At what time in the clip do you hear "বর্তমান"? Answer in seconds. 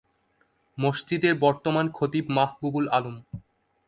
1.35-1.85